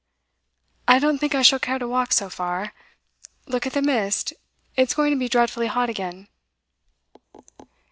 'I 0.87 0.97
don't 0.97 1.17
think 1.19 1.35
I 1.35 1.43
shall 1.43 1.59
care 1.59 1.77
to 1.77 1.87
walk 1.87 2.11
so 2.11 2.27
far. 2.27 2.73
Look 3.45 3.67
at 3.67 3.73
the 3.73 3.83
mist; 3.83 4.33
it's 4.75 4.95
going 4.95 5.11
to 5.11 5.15
be 5.15 5.29
dreadfully 5.29 5.67
hot 5.67 5.91
again. 5.91 6.27